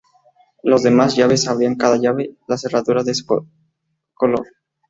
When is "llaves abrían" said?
1.15-1.75